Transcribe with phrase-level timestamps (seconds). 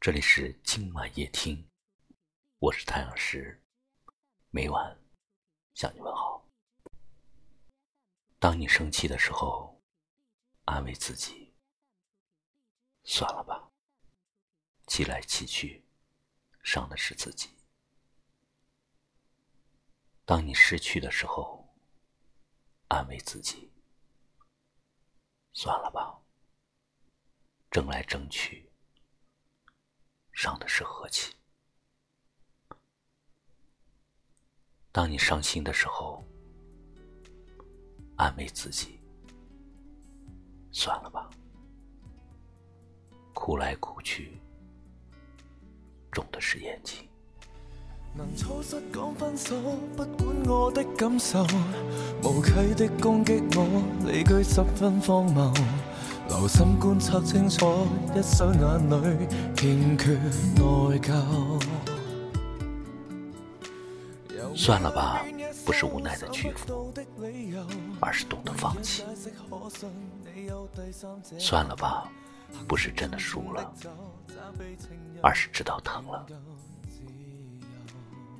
[0.00, 1.68] 这里是今晚夜听，
[2.60, 3.60] 我是太阳石，
[4.48, 4.96] 每晚
[5.74, 6.48] 向你问好。
[8.38, 9.82] 当你生气的时候，
[10.66, 11.52] 安慰自己：
[13.02, 13.72] 算了吧，
[14.86, 15.84] 气来气去，
[16.62, 17.50] 伤的是自己。
[20.24, 21.76] 当你失去的时候，
[22.86, 23.72] 安慰自己：
[25.54, 26.22] 算了吧，
[27.68, 28.67] 争来争去。
[30.48, 31.34] 伤的是和气。
[34.90, 36.24] 当你伤心的时候，
[38.16, 38.98] 安慰自己：
[40.70, 41.28] 算了吧，
[43.34, 44.40] 哭来哭去，
[46.10, 47.06] 重的是眼睛。
[48.14, 49.54] 能错失讲分手，
[49.98, 51.42] 不管我的感受，
[52.22, 55.52] 无稽的攻击我，理据十分荒谬。
[56.28, 60.12] 留心观察清楚，一双眼里欠缺
[60.54, 61.60] 内疚。
[64.54, 65.24] 算了吧，
[65.64, 66.92] 不是无奈的屈服，
[68.00, 69.04] 而是懂得放弃。
[71.38, 72.08] 算了吧，
[72.66, 73.72] 不是真的输了，
[75.22, 76.26] 而是知道疼了。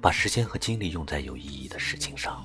[0.00, 2.44] 把时间和精力用在有意义的事情上，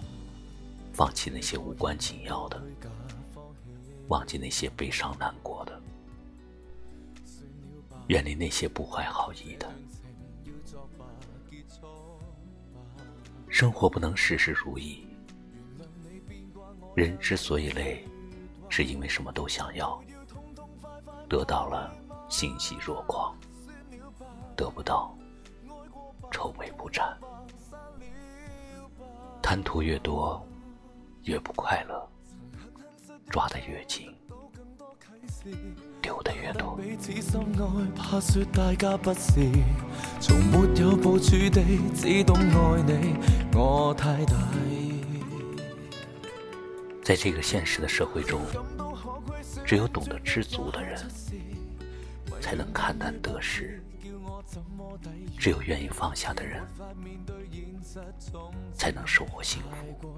[0.93, 2.61] 放弃那些无关紧要的。
[4.09, 5.81] 忘记那些悲伤难过的，
[8.07, 9.71] 远离那些不怀好意的。
[13.47, 15.07] 生活不能事事如意，
[16.95, 18.03] 人之所以累，
[18.67, 20.01] 是因为什么都想要，
[21.27, 21.95] 得到了
[22.29, 23.35] 欣喜若狂，
[24.55, 25.15] 得不到
[26.31, 27.15] 愁眉不展。
[29.41, 30.43] 贪图越多，
[31.23, 31.98] 越不快乐。
[33.29, 34.11] 抓得越紧，
[36.01, 36.79] 丢得越多。
[47.03, 48.41] 在这个现实的社会中，
[49.63, 50.99] 只有懂得知足的人，
[52.41, 53.79] 才能看淡得失；
[55.37, 56.63] 只有愿意放下的人，
[58.73, 60.15] 才能收获幸福。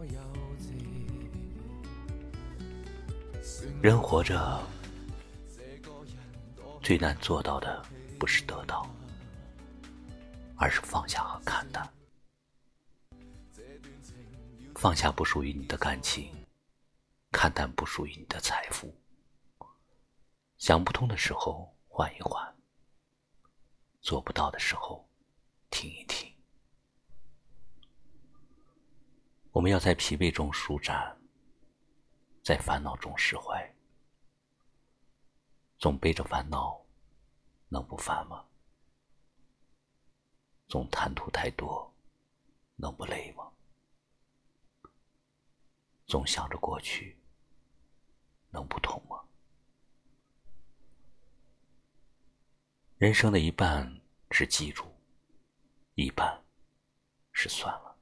[3.81, 4.61] 人活着，
[6.83, 7.83] 最难做到的
[8.19, 8.87] 不是得到，
[10.55, 11.91] 而是放下和看淡。
[14.75, 16.31] 放下不属于你的感情，
[17.31, 18.93] 看淡不属于你的财富。
[20.57, 22.55] 想不通的时候缓一缓，
[24.01, 25.07] 做不到的时候
[25.71, 26.31] 停一停。
[29.51, 31.17] 我们要在疲惫中舒展。
[32.43, 33.71] 在烦恼中释怀，
[35.77, 36.83] 总背着烦恼，
[37.69, 38.43] 能不烦吗？
[40.67, 41.93] 总贪图太多，
[42.75, 43.51] 能不累吗？
[46.07, 47.15] 总想着过去，
[48.49, 49.23] 能不痛吗？
[52.97, 54.01] 人生的一半
[54.31, 54.85] 是记住，
[55.93, 56.43] 一半
[57.33, 57.95] 是算了。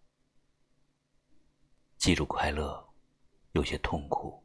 [1.98, 2.89] 记住快乐。
[3.60, 4.42] 有些痛苦，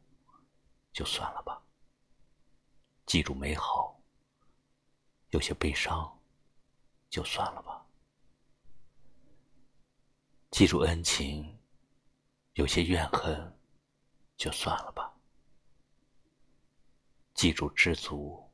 [0.92, 1.62] 就算了吧。
[3.06, 3.96] 记住美好，
[5.30, 6.20] 有些悲伤，
[7.08, 7.86] 就算了吧。
[10.50, 11.56] 记住恩情，
[12.54, 13.56] 有些怨恨，
[14.36, 15.16] 就算了吧。
[17.34, 18.50] 记住知足，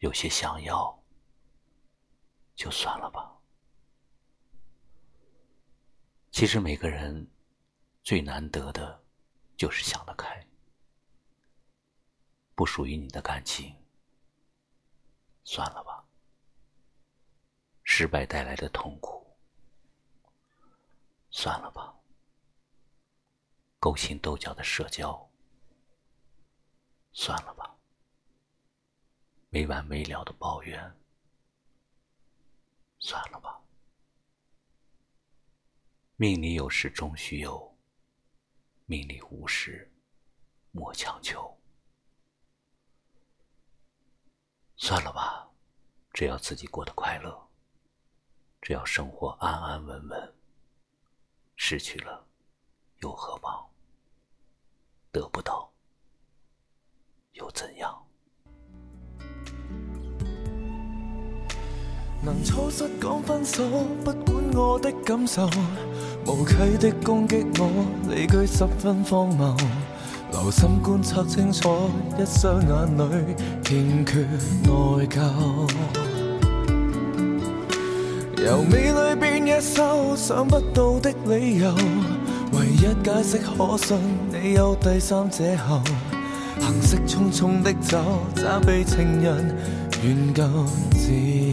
[0.00, 1.02] 有些想要，
[2.54, 3.34] 就算了吧。
[6.30, 7.26] 其实每个人。
[8.06, 9.04] 最难得的，
[9.56, 10.46] 就是想得开。
[12.54, 13.74] 不属于你的感情，
[15.44, 16.04] 算了吧。
[17.84, 19.36] 失败带来的痛苦，
[21.30, 21.94] 算了吧。
[23.78, 25.30] 勾心斗角的社交，
[27.12, 27.76] 算了吧。
[29.50, 30.98] 没完没了的抱怨，
[32.98, 33.62] 算了吧。
[36.16, 37.65] 命里有时终须有。
[38.86, 39.92] 命里无时
[40.70, 41.52] 莫强求。
[44.76, 45.50] 算了吧，
[46.12, 47.48] 只要自己过得快乐，
[48.62, 50.34] 只要生活安安稳稳。
[51.56, 52.24] 失去了
[52.98, 53.68] 又何妨？
[55.10, 55.72] 得不到
[57.32, 58.05] 又怎样？
[62.26, 63.62] 能错失讲分手，
[64.04, 65.48] 不管我的感受。
[66.26, 69.56] 无稽的攻击我，理据十分荒谬。
[70.32, 71.88] 留心观察清楚，
[72.18, 74.26] 一双眼里欠缺
[74.64, 75.22] 内疚。
[78.44, 81.72] 由美里变野兽，想不到的理由，
[82.54, 83.96] 唯一解释可信，
[84.32, 85.80] 你有第三者后，
[86.58, 87.98] 行色匆匆的走，
[88.34, 89.56] 找备情人
[90.02, 90.42] 愿旧
[90.90, 91.45] 自由。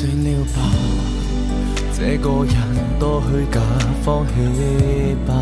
[0.00, 0.62] 算了吧，
[1.92, 2.54] 这个人
[2.98, 3.60] 多虚假，
[4.02, 5.34] 放弃吧。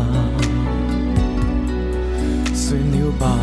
[2.53, 3.37] 算了吧，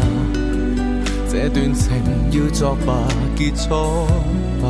[1.27, 1.91] 这段情
[2.33, 2.93] 要作罢，
[3.35, 3.71] 结束
[4.61, 4.69] 吧。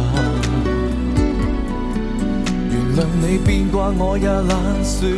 [2.71, 5.11] 原谅你变卦，我也懒说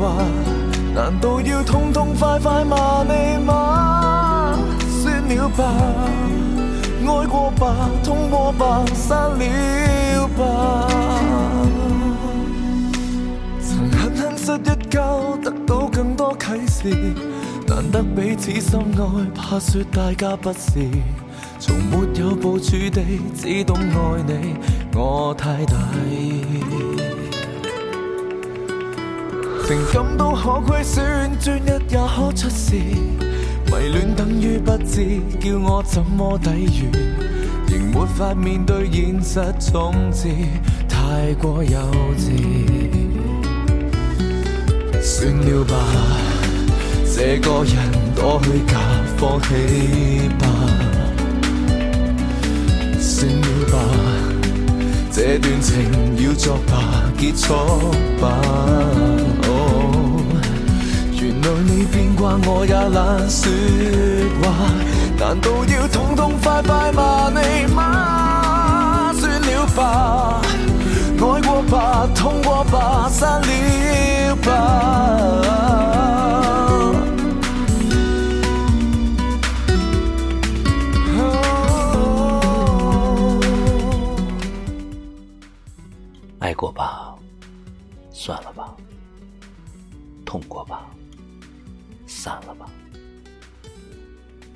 [0.00, 0.16] 话。
[0.96, 4.58] 难道要痛痛快快骂你吗？
[5.00, 5.62] 算了吧，
[7.08, 10.88] 爱过吧，痛过吧，散了吧。
[13.60, 17.14] 曾狠狠失一跤，得到更多启示。
[17.66, 20.88] 难得彼此深爱，怕说大家不是。
[21.58, 24.56] 从没有部署地，只懂爱你，
[24.94, 25.74] 我太大
[26.10, 26.42] 意。
[29.66, 32.76] 情感都可亏损，专一也可出事。
[33.70, 36.88] 迷恋等于不知，叫我怎么抵御？
[37.68, 40.28] 仍没法面对现实，总之
[40.88, 41.78] 太过幼
[42.16, 42.30] 稚。
[45.02, 45.74] 算了吧，
[47.14, 47.74] 这个人
[48.14, 48.78] 多虚假，
[49.16, 50.46] 放弃吧。
[53.00, 53.78] 算了吧，
[55.12, 55.74] 这段情
[56.24, 57.54] 要作罢，结束
[58.20, 58.40] 吧。
[62.46, 63.42] 我也懒说
[64.42, 64.44] 话。
[65.18, 69.12] 难道要痛痛快快骂你吗？
[69.18, 70.40] 算了吧，
[71.18, 75.95] 爱过吧，痛过吧，散了吧。
[92.36, 92.70] 散了吧，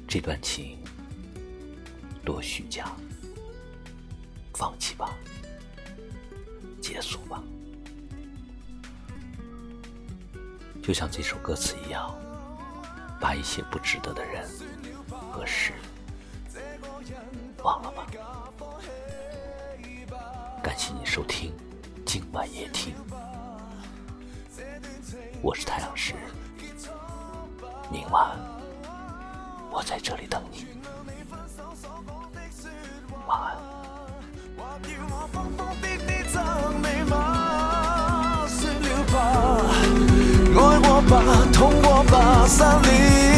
[0.07, 0.77] 这段情
[2.23, 2.93] 多虚假，
[4.53, 5.15] 放弃吧，
[6.83, 7.43] 结束吧，
[10.83, 12.15] 就像这首歌词一样，
[13.19, 14.47] 把一些不值得的人
[15.33, 15.73] 和事
[17.63, 18.07] 忘了吧。
[20.63, 21.51] 感谢你收听
[22.05, 22.95] 今晚夜听，
[25.41, 26.15] 我是太阳石。
[27.91, 28.31] 明晚，
[29.71, 30.67] 我在这里等你。
[33.27, 33.57] 晚安。
[40.53, 41.23] 爱过吧，
[41.53, 43.30] 痛过吧，散了。